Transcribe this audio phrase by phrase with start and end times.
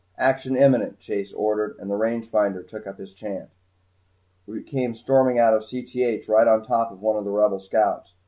[0.17, 3.51] "Action imminent," Chase ordered, and the rangefinder took up his chant.
[4.47, 8.15] We came storming out of Cth right on top of one of the Rebel scouts.